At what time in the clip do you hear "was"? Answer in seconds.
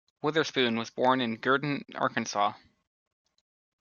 0.77-0.89